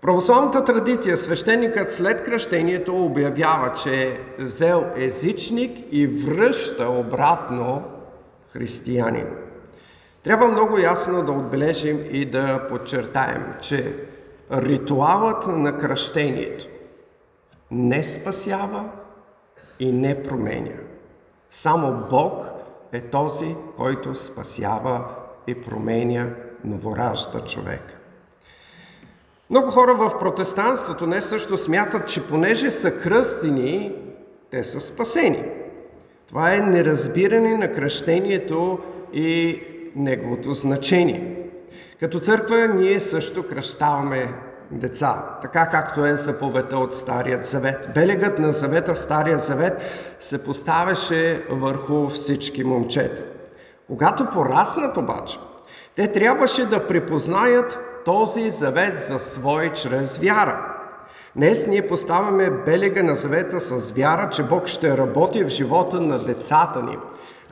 Православната 0.00 0.64
традиция, 0.64 1.16
свещеникът 1.16 1.92
след 1.92 2.24
кръщението 2.24 3.04
обявява, 3.04 3.72
че 3.72 4.08
е 4.38 4.44
взел 4.44 4.84
езичник 4.96 5.84
и 5.90 6.06
връща 6.06 6.88
обратно 6.88 7.82
християнин. 8.52 9.26
Трябва 10.22 10.48
много 10.48 10.78
ясно 10.78 11.24
да 11.24 11.32
отбележим 11.32 12.04
и 12.10 12.24
да 12.24 12.66
подчертаем, 12.68 13.54
че 13.62 13.96
ритуалът 14.52 15.46
на 15.46 15.78
кръщението 15.78 16.66
не 17.70 18.02
спасява 18.02 18.84
и 19.80 19.92
не 19.92 20.22
променя. 20.22 20.76
Само 21.50 22.06
Бог 22.10 22.57
е 22.92 23.00
този, 23.00 23.56
който 23.76 24.14
спасява 24.14 25.04
и 25.46 25.54
променя 25.54 26.26
новоражда 26.64 27.40
човек. 27.40 27.98
Много 29.50 29.70
хора 29.70 29.94
в 29.94 30.18
протестанството 30.18 31.06
не 31.06 31.20
също 31.20 31.56
смятат, 31.56 32.08
че 32.08 32.26
понеже 32.26 32.70
са 32.70 32.98
кръстени, 32.98 33.92
те 34.50 34.64
са 34.64 34.80
спасени. 34.80 35.44
Това 36.28 36.54
е 36.54 36.58
неразбиране 36.58 37.56
на 37.56 37.72
кръщението 37.72 38.78
и 39.12 39.62
неговото 39.96 40.54
значение. 40.54 41.48
Като 42.00 42.18
църква 42.18 42.68
ние 42.68 43.00
също 43.00 43.48
кръщаваме 43.48 44.34
деца, 44.70 45.24
така 45.42 45.66
както 45.66 46.06
е 46.06 46.16
заповедта 46.16 46.78
от 46.78 46.94
Старият 46.94 47.46
завет. 47.46 47.88
Белегът 47.94 48.38
на 48.38 48.52
завета 48.52 48.94
в 48.94 48.98
Стария 48.98 49.38
завет 49.38 49.80
се 50.20 50.44
поставяше 50.44 51.44
върху 51.50 52.08
всички 52.08 52.64
момчета. 52.64 53.22
Когато 53.86 54.30
пораснат 54.30 54.96
обаче, 54.96 55.38
те 55.96 56.12
трябваше 56.12 56.66
да 56.66 56.86
припознаят 56.86 57.78
този 58.04 58.50
завет 58.50 59.00
за 59.00 59.18
свой 59.18 59.72
чрез 59.72 60.18
вяра. 60.18 60.74
Днес 61.36 61.66
ние 61.66 61.86
поставяме 61.86 62.50
белега 62.50 63.02
на 63.02 63.14
завета 63.14 63.60
с 63.60 63.90
вяра, 63.90 64.30
че 64.30 64.42
Бог 64.42 64.66
ще 64.66 64.98
работи 64.98 65.44
в 65.44 65.48
живота 65.48 66.00
на 66.00 66.24
децата 66.24 66.82
ни, 66.82 66.98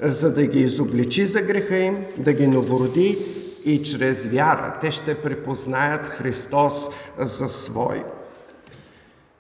за 0.02 0.32
да 0.32 0.46
ги 0.46 0.58
изобличи 0.58 1.26
за 1.26 1.40
греха 1.40 1.76
им, 1.76 2.04
да 2.18 2.32
ги 2.32 2.46
новороди 2.46 3.18
и 3.66 3.82
чрез 3.82 4.26
вяра 4.26 4.78
те 4.80 4.90
ще 4.90 5.14
припознаят 5.14 6.06
Христос 6.06 6.88
за 7.18 7.48
свой. 7.48 8.04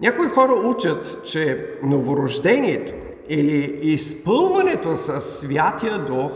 Някои 0.00 0.28
хора 0.28 0.52
учат, 0.52 1.24
че 1.24 1.66
новорождението 1.82 2.92
или 3.28 3.78
изпълването 3.82 4.96
с 4.96 5.20
Святия 5.20 5.98
Дух 5.98 6.32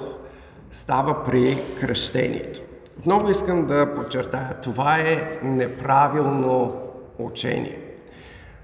става 0.71 1.25
при 1.25 1.63
кръщението. 1.81 2.61
Отново 2.99 3.31
искам 3.31 3.67
да 3.67 3.95
подчертая, 3.95 4.61
това 4.63 4.99
е 4.99 5.39
неправилно 5.43 6.77
учение. 7.19 7.81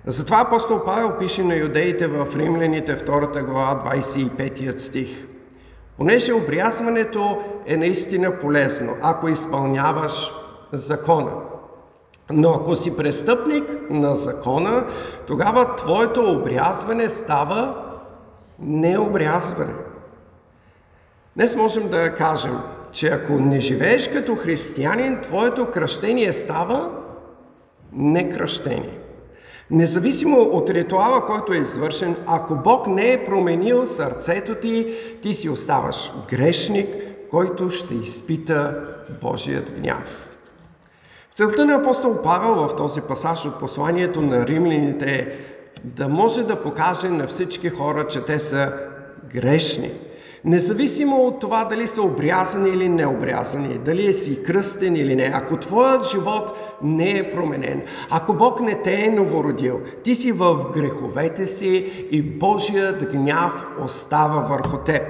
Затова 0.07 0.41
апостол 0.41 0.85
Павел 0.85 1.19
пише 1.19 1.45
на 1.45 1.57
юдеите 1.57 2.07
в 2.07 2.27
Римляните 2.37 2.97
2 2.97 3.45
глава 3.45 3.95
25 3.97 4.79
стих. 4.79 5.26
Понеже 5.97 6.33
обрязването 6.33 7.39
е 7.67 7.77
наистина 7.77 8.39
полезно, 8.39 8.97
ако 9.03 9.29
изпълняваш 9.29 10.33
закона. 10.73 11.33
Но 12.31 12.51
ако 12.51 12.77
си 12.77 12.97
престъпник 12.97 13.71
на 13.91 14.15
закона, 14.15 14.87
тогава 15.27 15.77
твоето 15.77 16.33
обрязване 16.33 17.09
става 17.09 17.85
необрязване. 18.59 19.75
Днес 21.37 21.57
можем 21.57 21.89
да 21.89 22.15
кажем, 22.15 22.59
че 22.93 23.09
ако 23.09 23.33
не 23.33 23.61
живееш 23.61 24.09
като 24.09 24.37
християнин, 24.37 25.21
твоето 25.21 25.71
кръщение 25.71 26.33
става 26.33 26.91
некръщение. 27.93 28.99
Независимо 29.71 30.41
от 30.41 30.71
ритуала, 30.71 31.27
който 31.27 31.53
е 31.53 31.57
извършен, 31.57 32.17
ако 32.27 32.55
Бог 32.55 32.87
не 32.87 33.13
е 33.13 33.25
променил 33.25 33.87
сърцето 33.87 34.55
ти, 34.55 34.95
ти 35.23 35.35
си 35.35 35.49
оставаш 35.49 36.13
грешник, 36.31 36.89
който 37.31 37.71
ще 37.71 37.95
изпита 37.95 38.81
Божият 39.21 39.73
гняв. 39.81 40.29
Целта 41.35 41.67
на 41.67 41.75
апостол 41.75 42.23
Павел 42.23 42.55
в 42.55 42.77
този 42.77 43.01
пасаж 43.01 43.47
от 43.47 43.59
посланието 43.59 44.23
на 44.23 44.47
римляните 44.47 45.07
е 45.07 45.29
да 45.85 46.09
може 46.09 46.43
да 46.43 46.63
покаже 46.63 47.09
на 47.09 47.27
всички 47.27 47.69
хора, 47.69 48.07
че 48.07 48.21
те 48.21 48.39
са 48.39 48.73
грешни– 49.33 49.91
Независимо 50.47 51.17
от 51.17 51.41
това 51.41 51.65
дали 51.65 51.87
са 51.87 52.03
обрязани 52.03 52.71
или 52.71 52.89
необрязани, 52.89 53.79
дали 53.79 54.07
е 54.07 54.13
си 54.13 54.43
кръстен 54.43 54.97
или 54.97 55.17
не, 55.17 55.31
ако 55.35 55.57
твоят 55.57 56.11
живот 56.11 56.59
не 56.83 57.19
е 57.19 57.31
променен, 57.31 57.83
ако 58.11 58.35
Бог 58.35 58.61
не 58.61 58.83
те 58.83 59.05
е 59.05 59.11
новородил, 59.11 59.81
ти 60.03 60.15
си 60.15 60.33
в 60.33 60.71
греховете 60.75 61.47
си 61.47 62.07
и 62.11 62.23
Божият 62.23 63.13
гняв 63.13 63.67
остава 63.85 64.41
върху 64.41 64.77
теб. 64.77 65.03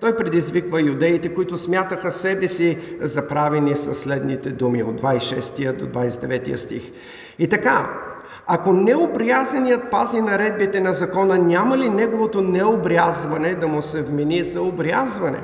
Той 0.00 0.16
предизвиква 0.16 0.82
юдеите, 0.82 1.34
които 1.34 1.58
смятаха 1.58 2.10
себе 2.10 2.48
си 2.48 2.78
заправени 3.00 3.76
със 3.76 3.98
следните 3.98 4.50
думи 4.50 4.82
от 4.82 5.00
26 5.00 5.72
до 5.72 5.86
29 5.86 6.56
стих. 6.56 6.92
И 7.38 7.48
така, 7.48 8.00
ако 8.46 8.72
необрязаният 8.72 9.90
пази 9.90 10.20
наредбите 10.20 10.80
на 10.80 10.92
закона, 10.92 11.38
няма 11.38 11.78
ли 11.78 11.88
неговото 11.88 12.42
необрязване 12.42 13.54
да 13.54 13.68
му 13.68 13.82
се 13.82 14.02
вмени 14.02 14.42
за 14.42 14.62
обрязване? 14.62 15.38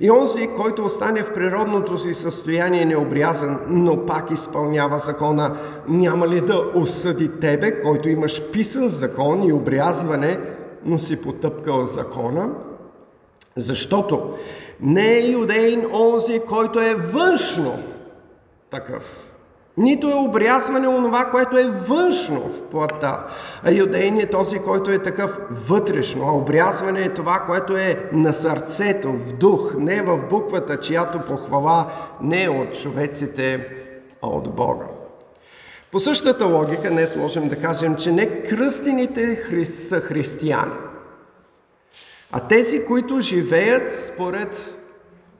И 0.00 0.10
онзи, 0.10 0.50
който 0.56 0.84
остане 0.84 1.22
в 1.22 1.34
природното 1.34 1.98
си 1.98 2.14
състояние 2.14 2.84
необрязан, 2.84 3.60
но 3.68 4.06
пак 4.06 4.30
изпълнява 4.30 4.98
закона, 4.98 5.56
няма 5.88 6.28
ли 6.28 6.40
да 6.40 6.70
осъди 6.74 7.30
тебе, 7.40 7.80
който 7.80 8.08
имаш 8.08 8.42
писан 8.50 8.88
закон 8.88 9.42
и 9.42 9.52
обрязване, 9.52 10.38
но 10.84 10.98
си 10.98 11.22
потъпкал 11.22 11.84
закона? 11.84 12.50
Защото 13.56 14.34
не 14.80 15.12
е 15.12 15.26
юдейн 15.26 15.86
онзи, 15.92 16.40
който 16.48 16.80
е 16.80 16.94
външно 16.94 17.78
такъв 18.70 19.31
нито 19.76 20.10
е 20.10 20.14
обрязване 20.14 20.88
онова, 20.88 21.24
което 21.24 21.58
е 21.58 21.70
външно 21.70 22.40
в 22.40 22.62
плътта. 22.62 23.26
А 23.64 23.72
юдейн 23.72 24.20
е 24.20 24.30
този, 24.30 24.58
който 24.58 24.90
е 24.90 25.02
такъв 25.02 25.38
вътрешно. 25.50 26.28
А 26.28 26.32
обрязване 26.32 27.02
е 27.02 27.14
това, 27.14 27.40
което 27.46 27.76
е 27.76 28.10
на 28.12 28.32
сърцето, 28.32 29.12
в 29.12 29.32
дух, 29.32 29.74
не 29.78 30.02
в 30.02 30.18
буквата, 30.30 30.80
чиято 30.80 31.20
похвала 31.20 31.86
не 32.20 32.44
е 32.44 32.48
от 32.48 32.80
човеците, 32.82 33.68
а 34.22 34.26
от 34.26 34.54
Бога. 34.54 34.86
По 35.92 36.00
същата 36.00 36.46
логика 36.46 36.90
днес 36.90 37.16
можем 37.16 37.48
да 37.48 37.60
кажем, 37.60 37.96
че 37.96 38.12
не 38.12 38.42
кръстените 38.42 39.34
хри... 39.34 39.64
са 39.64 40.00
християни, 40.00 40.72
а 42.32 42.40
тези, 42.40 42.84
които 42.84 43.20
живеят 43.20 43.94
според 43.94 44.80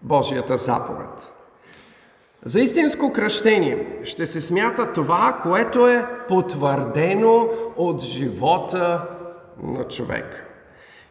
Божията 0.02 0.56
заповед. 0.56 1.32
За 2.44 2.60
истинско 2.60 3.12
кръщение 3.12 4.00
ще 4.04 4.26
се 4.26 4.40
смята 4.40 4.92
това, 4.92 5.38
което 5.42 5.88
е 5.88 6.06
потвърдено 6.28 7.48
от 7.76 8.02
живота 8.02 9.02
на 9.62 9.84
човек. 9.84 10.44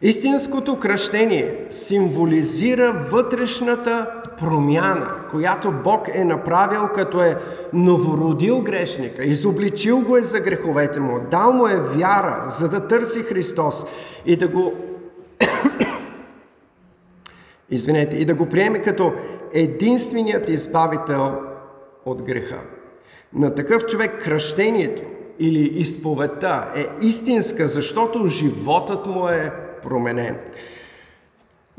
Истинското 0.02 0.78
кръщение 0.78 1.66
символизира 1.70 3.06
вътрешната 3.10 4.10
промяна, 4.38 5.06
която 5.30 5.72
Бог 5.84 6.08
е 6.14 6.24
направил, 6.24 6.88
като 6.94 7.22
е 7.22 7.38
новородил 7.72 8.62
грешника, 8.62 9.24
изобличил 9.24 10.00
го 10.00 10.16
е 10.16 10.22
за 10.22 10.40
греховете 10.40 11.00
му, 11.00 11.20
дал 11.30 11.52
му 11.52 11.66
е 11.66 11.80
вяра, 11.80 12.44
за 12.48 12.68
да 12.68 12.88
търси 12.88 13.22
Христос 13.22 13.84
и 14.26 14.36
да 14.36 14.48
го 14.48 14.74
извинете, 17.72 18.16
и 18.16 18.24
да 18.24 18.34
го 18.34 18.46
приеме 18.46 18.82
като 18.82 19.12
единственият 19.52 20.48
избавител 20.48 21.32
от 22.06 22.22
греха. 22.22 22.58
На 23.34 23.54
такъв 23.54 23.86
човек 23.86 24.22
кръщението 24.24 25.02
или 25.38 25.60
изповедта 25.60 26.72
е 26.76 26.86
истинска, 27.00 27.68
защото 27.68 28.26
животът 28.26 29.06
му 29.06 29.28
е 29.28 29.52
променен. 29.82 30.38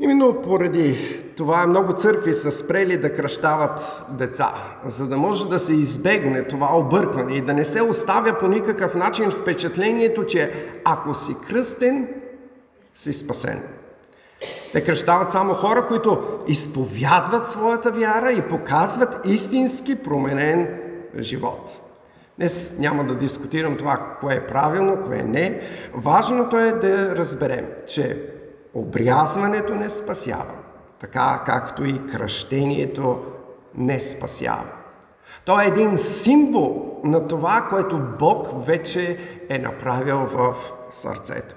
Именно 0.00 0.42
поради 0.42 1.22
това 1.36 1.66
много 1.66 1.92
църкви 1.92 2.34
са 2.34 2.52
спрели 2.52 2.96
да 2.96 3.14
кръщават 3.14 4.04
деца, 4.08 4.54
за 4.84 5.06
да 5.06 5.16
може 5.16 5.48
да 5.48 5.58
се 5.58 5.74
избегне 5.74 6.42
това 6.42 6.76
объркване 6.78 7.34
и 7.34 7.40
да 7.40 7.54
не 7.54 7.64
се 7.64 7.82
оставя 7.82 8.38
по 8.38 8.48
никакъв 8.48 8.94
начин 8.94 9.30
впечатлението, 9.30 10.26
че 10.26 10.52
ако 10.84 11.14
си 11.14 11.36
кръстен, 11.48 12.08
си 12.94 13.12
спасен. 13.12 13.62
Те 14.72 14.84
кръщават 14.84 15.32
само 15.32 15.54
хора, 15.54 15.86
които 15.86 16.22
изповядват 16.46 17.48
своята 17.48 17.90
вяра 17.90 18.32
и 18.32 18.48
показват 18.48 19.26
истински 19.26 20.02
променен 20.02 20.80
живот. 21.18 21.80
Днес 22.38 22.74
няма 22.78 23.04
да 23.04 23.14
дискутирам 23.14 23.76
това, 23.76 24.16
кое 24.20 24.34
е 24.34 24.46
правилно, 24.46 25.02
кое 25.04 25.22
не. 25.22 25.60
Важното 25.94 26.58
е 26.58 26.72
да 26.72 27.16
разберем, 27.16 27.66
че 27.86 28.30
обрязването 28.74 29.74
не 29.74 29.90
спасява, 29.90 30.54
така 31.00 31.42
както 31.46 31.84
и 31.84 32.06
кръщението 32.06 33.22
не 33.74 34.00
спасява. 34.00 34.72
То 35.44 35.60
е 35.60 35.66
един 35.66 35.98
символ 35.98 37.00
на 37.04 37.26
това, 37.26 37.66
което 37.70 38.00
Бог 38.18 38.66
вече 38.66 39.18
е 39.48 39.58
направил 39.58 40.18
в 40.18 40.54
сърцето. 40.90 41.54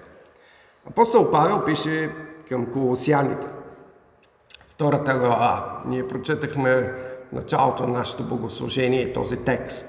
Апостол 0.89 1.31
Павел 1.31 1.65
пише 1.65 2.11
към 2.49 2.65
колосяните. 2.65 3.47
Втората 4.67 5.13
глава. 5.13 5.81
Ние 5.85 6.07
прочетахме 6.07 6.93
началото 7.33 7.87
на 7.87 7.93
нашето 7.93 8.23
богослужение 8.23 9.13
този 9.13 9.37
текст. 9.37 9.85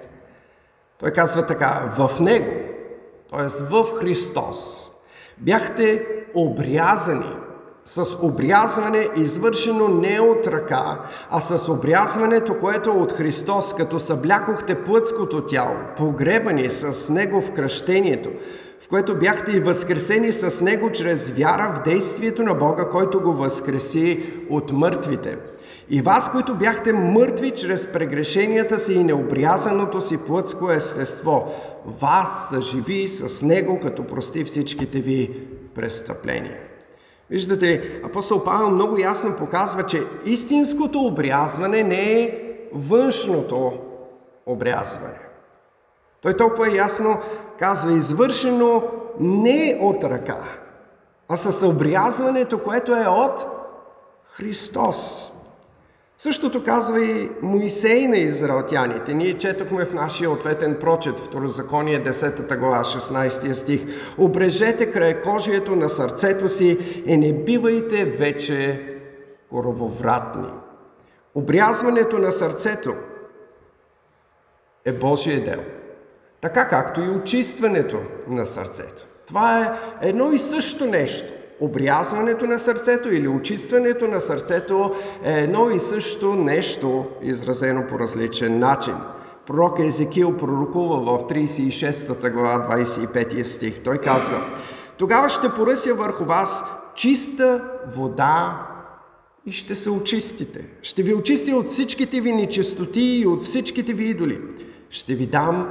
Той 0.99 1.11
казва 1.11 1.47
така, 1.47 1.93
в 1.99 2.21
Него, 2.21 2.53
т.е. 3.31 3.63
в 3.63 3.85
Христос, 3.99 4.91
бяхте 5.39 6.07
обрязани 6.35 7.37
с 7.85 8.19
обрязване, 8.23 9.09
извършено 9.17 9.89
не 9.89 10.21
от 10.21 10.47
ръка, 10.47 11.01
а 11.31 11.41
с 11.41 11.69
обрязването, 11.73 12.59
което 12.59 12.91
е 12.91 12.93
от 12.93 13.13
Христос, 13.13 13.75
като 13.75 13.99
съблякохте 13.99 14.85
плътското 14.85 15.45
тяло, 15.45 15.75
погребани 15.97 16.71
с 16.71 17.13
Него 17.13 17.41
в 17.41 17.53
кръщението, 17.53 18.31
което 18.89 19.19
бяхте 19.19 19.53
и 19.53 19.61
възкресени 19.61 20.33
с 20.33 20.65
Него 20.65 20.93
чрез 20.93 21.31
вяра 21.31 21.75
в 21.77 21.83
действието 21.83 22.43
на 22.43 22.55
Бога, 22.55 22.85
който 22.85 23.21
го 23.21 23.33
възкреси 23.33 24.23
от 24.51 24.73
мъртвите. 24.73 25.39
И 25.91 26.03
вас, 26.03 26.33
които 26.33 26.55
бяхте 26.55 26.93
мъртви 26.93 27.51
чрез 27.51 27.87
прегрешенията 27.87 28.79
си 28.79 28.93
и 28.93 29.05
необрязаното 29.05 30.01
си 30.01 30.19
плътско 30.19 30.71
естество, 30.71 31.55
вас 32.01 32.49
съживи 32.49 33.09
с 33.09 33.43
Него, 33.43 33.81
като 33.81 34.07
прости 34.07 34.45
всичките 34.45 35.01
ви 35.01 35.31
престъпления. 35.75 36.57
Виждате, 37.31 38.01
апостол 38.05 38.43
Павел 38.45 38.71
много 38.71 38.99
ясно 38.99 39.37
показва, 39.37 39.83
че 39.83 40.03
истинското 40.25 40.99
обрязване 40.99 41.83
не 41.83 42.13
е 42.13 42.39
външното 42.73 43.73
обрязване. 44.47 45.28
Той 46.23 46.37
толкова 46.37 46.77
ясно 46.77 47.21
казва, 47.59 47.93
извършено 47.93 48.83
не 49.21 49.79
от 49.81 50.05
ръка, 50.05 50.45
а 51.29 51.37
с 51.37 51.67
обрязването, 51.67 52.63
което 52.63 52.93
е 52.93 53.07
от 53.07 53.47
Христос. 54.25 55.33
Същото 56.21 56.65
казва 56.65 57.05
и 57.05 57.31
Моисей 57.43 58.09
на 58.09 58.17
израелтяните. 58.17 59.15
Ние 59.15 59.39
четохме 59.39 59.85
в 59.85 59.95
нашия 59.95 60.31
ответен 60.31 60.77
прочет, 60.81 61.21
Второзаконие 61.21 62.05
10 62.05 62.59
глава, 62.59 62.85
16 62.85 63.53
стих. 63.53 63.87
Обрежете 64.19 64.91
край 64.91 65.23
кожието 65.23 65.77
на 65.77 65.89
сърцето 65.89 66.49
си 66.49 67.03
и 67.07 67.17
не 67.17 67.33
бивайте 67.33 68.05
вече 68.05 68.85
корововратни. 69.51 70.49
Обрязването 71.35 72.19
на 72.19 72.33
сърцето 72.33 72.95
е 74.85 74.93
Божие 74.93 75.41
дело. 75.41 75.78
Така 76.41 76.69
както 76.69 77.01
и 77.01 77.09
очистването 77.09 78.01
на 78.29 78.47
сърцето. 78.47 79.07
Това 79.27 79.63
е 79.63 79.71
едно 80.09 80.33
и 80.33 80.39
също 80.39 80.87
нещо. 80.87 81.33
Обрязването 81.61 82.47
на 82.47 82.59
сърцето 82.59 83.15
или 83.15 83.29
очистването 83.29 84.09
на 84.09 84.21
сърцето 84.21 84.95
е 85.25 85.33
едно 85.33 85.71
и 85.71 85.79
също 85.79 86.35
нещо, 86.35 87.07
изразено 87.23 87.87
по 87.89 87.99
различен 87.99 88.59
начин. 88.59 88.95
Пророк 89.47 89.79
Езекил 89.79 90.37
пророкува 90.37 91.19
в 91.19 91.23
36 91.23 92.33
глава 92.33 92.77
25 92.77 93.43
стих. 93.43 93.83
Той 93.83 93.99
казва, 93.99 94.41
тогава 94.97 95.29
ще 95.29 95.49
поръся 95.49 95.95
върху 95.95 96.25
вас 96.25 96.65
чиста 96.95 97.65
вода 97.95 98.67
и 99.47 99.53
ще 99.53 99.75
се 99.75 99.91
очистите. 99.91 100.69
Ще 100.83 101.03
ви 101.03 101.15
очисти 101.15 101.53
от 101.55 101.67
всичките 101.67 102.21
ви 102.21 102.33
нечистоти 102.33 103.01
и 103.01 103.27
от 103.27 103.43
всичките 103.43 103.93
ви 103.93 104.05
идоли. 104.05 104.41
Ще 104.91 105.15
ви 105.15 105.27
дам 105.27 105.69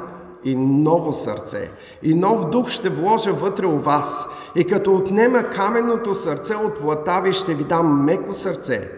и 0.47 0.55
ново 0.55 1.13
сърце. 1.13 1.71
И 2.03 2.13
нов 2.13 2.49
дух 2.49 2.69
ще 2.69 2.89
вложа 2.89 3.33
вътре 3.33 3.65
у 3.65 3.77
вас. 3.77 4.27
И 4.55 4.63
като 4.63 4.95
отнема 4.95 5.43
каменното 5.43 6.15
сърце 6.15 6.55
от 6.55 6.79
плата 6.79 7.21
ви, 7.23 7.33
ще 7.33 7.53
ви 7.53 7.63
дам 7.63 8.05
меко 8.05 8.33
сърце. 8.33 8.89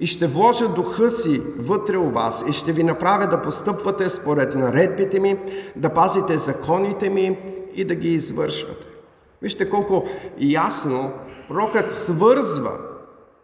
И 0.00 0.06
ще 0.06 0.26
вложа 0.26 0.68
духа 0.68 1.10
си 1.10 1.42
вътре 1.58 1.96
у 1.96 2.10
вас. 2.10 2.44
И 2.48 2.52
ще 2.52 2.72
ви 2.72 2.82
направя 2.82 3.26
да 3.26 3.42
постъпвате 3.42 4.08
според 4.08 4.54
наредбите 4.54 5.20
ми, 5.20 5.38
да 5.76 5.88
пазите 5.88 6.38
законите 6.38 7.10
ми 7.10 7.38
и 7.74 7.84
да 7.84 7.94
ги 7.94 8.14
извършвате. 8.14 8.86
Вижте 9.42 9.70
колко 9.70 10.04
ясно 10.38 11.10
пророкът 11.48 11.92
свързва 11.92 12.72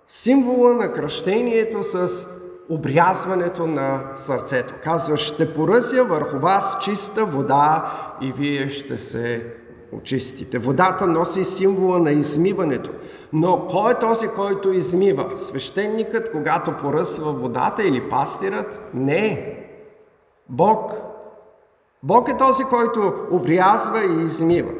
символа 0.06 0.74
на 0.74 0.92
кръщението 0.92 1.82
с 1.82 2.26
обрязването 2.70 3.66
на 3.66 4.02
сърцето. 4.16 4.74
Казва, 4.84 5.16
ще 5.16 5.54
поръся 5.54 6.04
върху 6.04 6.38
вас 6.38 6.76
чиста 6.80 7.24
вода 7.24 7.92
и 8.20 8.32
вие 8.32 8.68
ще 8.68 8.98
се 8.98 9.46
очистите. 9.92 10.58
Водата 10.58 11.06
носи 11.06 11.44
символа 11.44 11.98
на 11.98 12.10
измиването. 12.10 12.90
Но 13.32 13.66
кой 13.66 13.92
е 13.92 13.98
този, 13.98 14.28
който 14.28 14.72
измива? 14.72 15.32
Свещеникът, 15.36 16.30
когато 16.32 16.76
поръсва 16.76 17.32
водата 17.32 17.82
или 17.82 18.08
пастирът? 18.08 18.80
Не. 18.94 19.56
Бог. 20.48 20.94
Бог 22.02 22.28
е 22.28 22.36
този, 22.36 22.64
който 22.64 23.12
обрязва 23.30 24.04
и 24.04 24.24
измива 24.24 24.72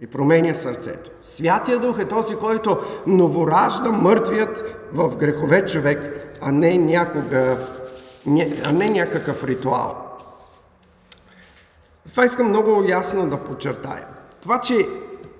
и 0.00 0.06
променя 0.06 0.54
сърцето. 0.54 1.10
Святия 1.22 1.78
Дух 1.78 1.98
е 1.98 2.04
този, 2.04 2.36
който 2.36 2.78
новоражда 3.06 3.92
мъртвият 3.92 4.64
в 4.92 5.16
грехове 5.16 5.66
човек 5.66 6.25
а 6.40 6.52
не 6.52 6.78
някога, 6.78 7.58
а 8.64 8.72
не 8.72 8.90
някакъв 8.90 9.44
ритуал. 9.44 10.06
Затова 12.04 12.24
искам 12.24 12.48
много 12.48 12.84
ясно 12.88 13.28
да 13.28 13.44
подчертая. 13.44 14.06
Това, 14.40 14.60
че 14.60 14.88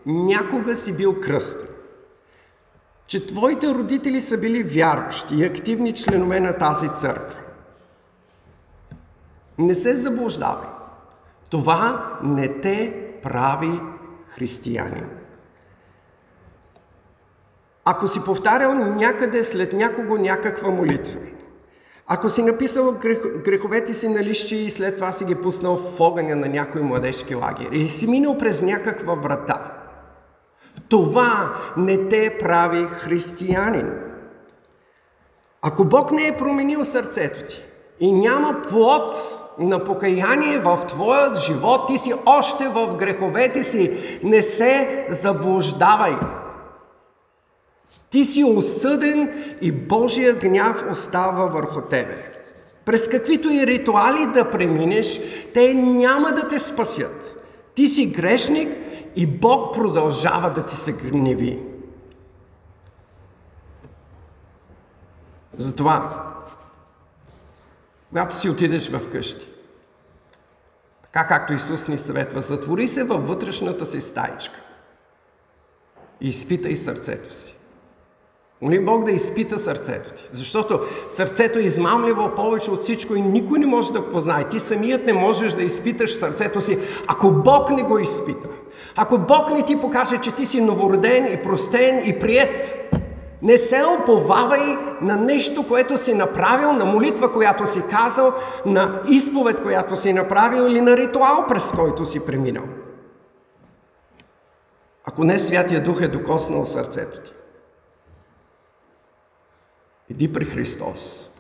някога 0.06 0.76
си 0.76 0.96
бил 0.96 1.20
кръстен, 1.20 1.68
че 3.06 3.26
твоите 3.26 3.74
родители 3.74 4.20
са 4.20 4.38
били 4.38 4.62
вярващи 4.62 5.34
и 5.34 5.44
активни 5.44 5.94
членове 5.94 6.40
на 6.40 6.58
тази 6.58 6.88
църква. 6.88 7.40
Не 9.58 9.74
се 9.74 9.96
заблуждавай. 9.96 10.68
Това 11.50 12.12
не 12.22 12.60
те 12.60 13.06
прави 13.22 13.80
християнин. 14.28 15.15
Ако 17.88 18.08
си 18.08 18.24
повтарял 18.24 18.74
някъде 18.74 19.44
след 19.44 19.72
някого 19.72 20.16
някаква 20.16 20.70
молитва, 20.70 21.20
ако 22.06 22.28
си 22.28 22.42
написал 22.42 22.94
греховете 23.44 23.94
си 23.94 24.08
на 24.08 24.24
лищи 24.24 24.56
и 24.56 24.70
след 24.70 24.96
това 24.96 25.12
си 25.12 25.24
ги 25.24 25.34
пуснал 25.34 25.76
в 25.76 26.00
огъня 26.00 26.36
на 26.36 26.48
някой 26.48 26.82
младежки 26.82 27.34
лагер 27.34 27.68
или 27.72 27.86
си 27.86 28.06
минал 28.06 28.38
през 28.38 28.62
някаква 28.62 29.14
врата, 29.14 29.72
това 30.88 31.54
не 31.76 32.08
те 32.08 32.36
прави 32.40 32.84
християнин. 32.84 33.92
Ако 35.62 35.84
Бог 35.84 36.12
не 36.12 36.26
е 36.26 36.36
променил 36.36 36.84
сърцето 36.84 37.46
ти 37.48 37.62
и 38.00 38.12
няма 38.12 38.62
плод 38.68 39.12
на 39.58 39.84
покаяние 39.84 40.58
в 40.58 40.80
твоят 40.88 41.38
живот, 41.38 41.80
ти 41.88 41.98
си 41.98 42.12
още 42.26 42.68
в 42.68 42.96
греховете 42.96 43.64
си. 43.64 44.18
Не 44.22 44.42
се 44.42 45.06
заблуждавай. 45.10 46.16
Ти 48.16 48.24
си 48.24 48.44
осъден 48.44 49.32
и 49.60 49.72
Божия 49.72 50.34
гняв 50.34 50.84
остава 50.90 51.46
върху 51.46 51.80
тебе. 51.80 52.32
През 52.84 53.08
каквито 53.08 53.48
и 53.48 53.66
ритуали 53.66 54.26
да 54.26 54.50
преминеш, 54.50 55.20
те 55.54 55.74
няма 55.74 56.32
да 56.32 56.48
те 56.48 56.58
спасят. 56.58 57.44
Ти 57.74 57.88
си 57.88 58.06
грешник 58.06 58.76
и 59.16 59.26
Бог 59.26 59.74
продължава 59.74 60.50
да 60.50 60.66
ти 60.66 60.76
се 60.76 60.92
гневи. 60.92 61.62
Затова, 65.52 66.24
когато 68.08 68.36
си 68.36 68.50
отидеш 68.50 68.90
в 68.90 69.10
къщи, 69.10 69.46
така 71.02 71.26
както 71.26 71.52
Исус 71.52 71.88
ни 71.88 71.98
съветва, 71.98 72.42
затвори 72.42 72.88
се 72.88 73.04
във 73.04 73.28
вътрешната 73.28 73.86
си 73.86 74.00
стаичка 74.00 74.60
и 76.20 76.28
изпитай 76.28 76.76
сърцето 76.76 77.34
си. 77.34 77.56
Моли 78.62 78.84
Бог 78.84 79.04
да 79.04 79.10
изпита 79.10 79.58
сърцето 79.58 80.10
ти, 80.10 80.28
защото 80.32 80.80
сърцето 81.08 81.58
е 81.58 81.62
измамливо 81.62 82.30
повече 82.36 82.70
от 82.70 82.82
всичко 82.82 83.14
и 83.14 83.20
никой 83.20 83.58
не 83.58 83.66
може 83.66 83.92
да 83.92 84.00
го 84.00 84.10
познае. 84.10 84.48
Ти 84.48 84.60
самият 84.60 85.06
не 85.06 85.12
можеш 85.12 85.52
да 85.52 85.62
изпиташ 85.62 86.14
сърцето 86.14 86.60
си, 86.60 86.78
ако 87.06 87.30
Бог 87.30 87.70
не 87.70 87.82
го 87.82 87.98
изпита. 87.98 88.48
Ако 88.96 89.18
Бог 89.18 89.50
не 89.50 89.62
ти 89.62 89.80
покаже, 89.80 90.18
че 90.18 90.34
ти 90.34 90.46
си 90.46 90.60
новороден 90.60 91.32
и 91.32 91.42
простен 91.42 92.02
и 92.06 92.18
прият, 92.18 92.76
не 93.42 93.58
се 93.58 93.82
оповавай 94.00 94.76
на 95.00 95.16
нещо, 95.16 95.68
което 95.68 95.98
си 95.98 96.14
направил, 96.14 96.72
на 96.72 96.84
молитва, 96.84 97.32
която 97.32 97.66
си 97.66 97.82
казал, 97.90 98.32
на 98.66 99.02
изповед, 99.08 99.62
която 99.62 99.96
си 99.96 100.12
направил 100.12 100.62
или 100.62 100.80
на 100.80 100.96
ритуал, 100.96 101.44
през 101.48 101.72
който 101.72 102.04
си 102.04 102.20
преминал. 102.20 102.64
Ако 105.04 105.24
не 105.24 105.38
Святия 105.38 105.84
Дух 105.84 106.00
е 106.00 106.08
докоснал 106.08 106.64
сърцето 106.64 107.20
ти, 107.20 107.32
Иди 110.08 110.32
при 110.32 110.44
Христос 110.44 111.30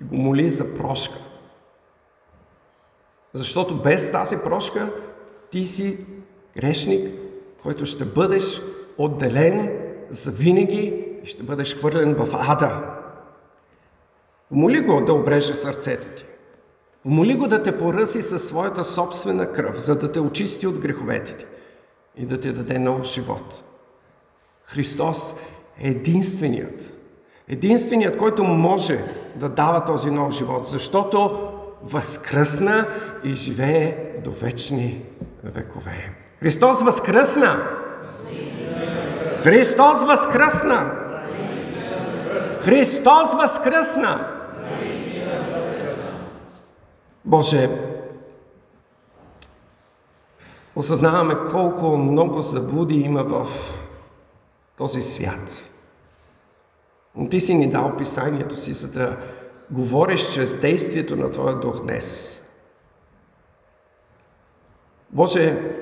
и 0.00 0.04
го 0.04 0.16
моли 0.16 0.50
за 0.50 0.74
прошка. 0.74 1.18
Защото 3.32 3.82
без 3.82 4.12
тази 4.12 4.36
прошка 4.36 4.92
ти 5.50 5.64
си 5.64 6.06
грешник, 6.56 7.14
който 7.62 7.86
ще 7.86 8.04
бъдеш 8.04 8.62
отделен 8.98 9.78
за 10.10 10.30
винаги 10.30 11.06
и 11.22 11.26
ще 11.26 11.42
бъдеш 11.42 11.76
хвърлен 11.76 12.14
в 12.14 12.28
ада. 12.32 12.96
Моли 14.50 14.80
го 14.80 15.00
да 15.00 15.14
обреже 15.14 15.54
сърцето 15.54 16.06
ти. 16.16 16.24
Моли 17.04 17.34
го 17.34 17.46
да 17.46 17.62
те 17.62 17.78
поръси 17.78 18.22
със 18.22 18.48
своята 18.48 18.84
собствена 18.84 19.52
кръв, 19.52 19.80
за 19.80 19.98
да 19.98 20.12
те 20.12 20.20
очисти 20.20 20.66
от 20.66 20.78
греховете 20.78 21.36
ти 21.36 21.46
и 22.16 22.26
да 22.26 22.40
ти 22.40 22.52
даде 22.52 22.78
нов 22.78 23.06
живот. 23.06 23.64
Христос 24.64 25.36
е 25.78 25.88
единственият. 25.88 26.99
Единственият, 27.52 28.18
който 28.18 28.44
може 28.44 29.04
да 29.36 29.48
дава 29.48 29.84
този 29.84 30.10
нов 30.10 30.32
живот, 30.32 30.66
защото 30.66 31.48
възкръсна 31.82 32.88
и 33.24 33.34
живее 33.34 33.96
до 34.24 34.30
вечни 34.30 35.04
векове. 35.44 36.12
Христос 36.40 36.82
възкръсна! 36.82 37.70
Христос 39.42 40.04
възкръсна! 40.04 40.92
Христос 42.60 43.34
възкръсна! 43.34 44.28
Боже, 47.24 47.70
осъзнаваме 50.76 51.34
колко 51.50 51.96
много 51.96 52.42
заблуди 52.42 52.94
има 52.94 53.22
в 53.24 53.46
този 54.76 55.02
свят. 55.02 55.69
Ти 57.30 57.40
си 57.40 57.54
ни 57.54 57.70
дал 57.70 57.96
писанието 57.96 58.56
си, 58.56 58.72
за 58.72 58.90
да 58.90 59.16
говориш 59.70 60.32
чрез 60.32 60.60
действието 60.60 61.16
на 61.16 61.30
Твоя 61.30 61.54
дух 61.56 61.82
днес. 61.82 62.42
Боже, 65.10 65.74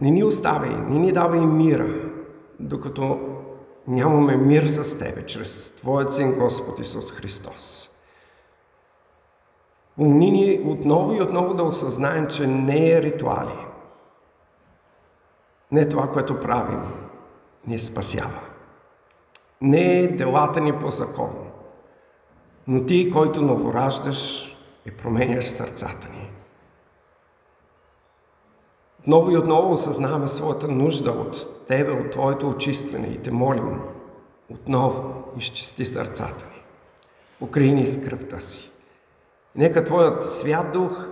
не 0.00 0.10
ни 0.10 0.24
оставяй, 0.24 0.76
не 0.76 0.98
ни 0.98 1.12
давай 1.12 1.40
мира, 1.40 2.10
докато 2.60 3.20
нямаме 3.86 4.36
мир 4.36 4.66
с 4.66 4.98
Тебе, 4.98 5.26
чрез 5.26 5.70
Твоят 5.70 6.14
Син 6.14 6.32
Господ 6.32 6.78
Исус 6.78 7.12
Христос. 7.12 7.90
Умни 9.98 10.30
ни 10.30 10.70
отново 10.70 11.12
и 11.14 11.22
отново 11.22 11.54
да 11.54 11.62
осъзнаем, 11.62 12.26
че 12.26 12.46
не 12.46 12.90
е 12.90 13.02
ритуали. 13.02 13.66
Не 15.72 15.88
това, 15.88 16.10
което 16.10 16.40
правим, 16.40 16.82
ни 17.66 17.78
спасява. 17.78 18.47
Не 19.60 19.98
е 19.98 20.08
делата 20.08 20.60
ни 20.60 20.72
по 20.72 20.90
закон, 20.90 21.32
но 22.66 22.84
Ти, 22.84 23.10
който 23.10 23.42
новораждаш 23.42 24.52
и 24.86 24.90
променяш 24.90 25.44
сърцата 25.44 26.08
ни. 26.08 26.30
Отново 29.00 29.30
и 29.30 29.36
отново 29.36 29.72
осъзнаваме 29.72 30.28
своята 30.28 30.68
нужда 30.68 31.10
от 31.10 31.66
Тебе, 31.66 31.92
от 31.92 32.10
Твоето 32.10 32.48
очистване 32.48 33.06
и 33.06 33.18
те 33.18 33.30
молим 33.30 33.80
отново 34.50 35.24
изчисти 35.38 35.84
сърцата 35.84 36.46
ни. 36.54 36.62
Покрий 37.38 37.72
ни 37.72 37.86
с 37.86 38.00
кръвта 38.00 38.40
си. 38.40 38.70
Нека 39.56 39.84
Твоят 39.84 40.30
свят 40.30 40.72
дух 40.72 41.08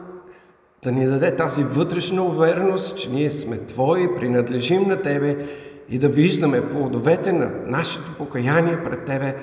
да 0.83 0.93
ни 0.93 1.07
даде 1.07 1.37
тази 1.37 1.65
вътрешна 1.65 2.23
увереност, 2.23 2.99
че 2.99 3.11
ние 3.11 3.31
сме 3.31 3.59
Твои, 3.59 4.17
принадлежим 4.17 4.89
на 4.89 5.03
Тебе 5.03 5.47
и 5.88 5.99
да 5.99 6.09
виждаме 6.09 6.70
плодовете 6.70 7.33
на 7.33 7.53
нашето 7.66 8.16
покаяние 8.16 8.85
пред 8.85 9.05
Тебе 9.05 9.37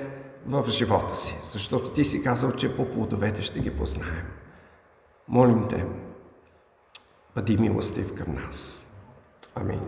в 0.47 0.65
живота 0.69 1.15
си. 1.15 1.39
Защото 1.43 1.89
Ти 1.89 2.06
си 2.06 2.23
казал, 2.23 2.51
че 2.51 2.75
по 2.75 2.86
плодовете 2.89 3.41
ще 3.41 3.60
ги 3.60 3.71
познаем. 3.71 4.25
Молим 5.27 5.67
Те, 5.69 5.86
бъди 7.36 7.58
милостив 7.58 8.13
към 8.13 8.36
нас. 8.36 8.86
Амин. 9.56 9.82